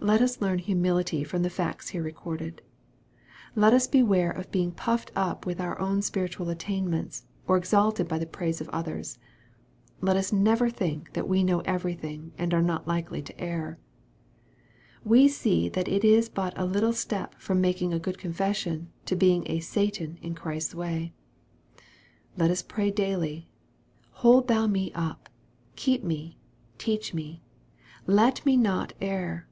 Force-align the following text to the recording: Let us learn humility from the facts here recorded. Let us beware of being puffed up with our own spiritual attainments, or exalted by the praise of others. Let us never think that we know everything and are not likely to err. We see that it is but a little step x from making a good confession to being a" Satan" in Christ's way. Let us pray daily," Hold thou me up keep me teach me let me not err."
Let 0.00 0.22
us 0.22 0.40
learn 0.40 0.60
humility 0.60 1.24
from 1.24 1.42
the 1.42 1.50
facts 1.50 1.88
here 1.88 2.04
recorded. 2.04 2.62
Let 3.56 3.74
us 3.74 3.88
beware 3.88 4.30
of 4.30 4.52
being 4.52 4.70
puffed 4.70 5.10
up 5.16 5.44
with 5.44 5.60
our 5.60 5.76
own 5.80 6.02
spiritual 6.02 6.50
attainments, 6.50 7.24
or 7.48 7.56
exalted 7.56 8.06
by 8.06 8.20
the 8.20 8.24
praise 8.26 8.60
of 8.60 8.68
others. 8.68 9.18
Let 10.00 10.14
us 10.16 10.32
never 10.32 10.70
think 10.70 11.14
that 11.14 11.26
we 11.26 11.42
know 11.42 11.62
everything 11.64 12.30
and 12.38 12.54
are 12.54 12.62
not 12.62 12.86
likely 12.86 13.22
to 13.22 13.40
err. 13.40 13.80
We 15.04 15.26
see 15.26 15.68
that 15.70 15.88
it 15.88 16.04
is 16.04 16.28
but 16.28 16.56
a 16.56 16.64
little 16.64 16.92
step 16.92 17.34
x 17.34 17.42
from 17.44 17.60
making 17.60 17.92
a 17.92 17.98
good 17.98 18.18
confession 18.18 18.92
to 19.06 19.16
being 19.16 19.42
a" 19.50 19.58
Satan" 19.74 20.16
in 20.22 20.36
Christ's 20.36 20.76
way. 20.76 21.12
Let 22.36 22.52
us 22.52 22.62
pray 22.62 22.92
daily," 22.92 23.48
Hold 24.22 24.46
thou 24.46 24.68
me 24.68 24.92
up 24.94 25.28
keep 25.74 26.04
me 26.04 26.38
teach 26.78 27.12
me 27.14 27.42
let 28.06 28.46
me 28.46 28.56
not 28.56 28.92
err." 29.00 29.46